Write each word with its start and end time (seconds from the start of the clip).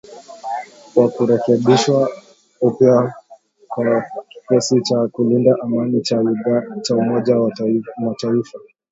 wa 0.95 1.09
kurekebishwa 1.09 2.09
upya 2.61 3.13
kwa 3.67 4.03
kikosi 4.29 4.81
cha 4.81 5.07
kulinda 5.07 5.55
amani 5.63 6.01
cha 6.01 6.17
Umoja 6.95 7.33
wa 7.39 7.51
Mataifa 7.97 8.57